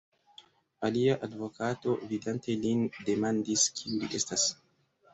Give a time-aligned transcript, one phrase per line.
[0.89, 4.53] Alia advokato, vidante lin, demandis, kiu li estas.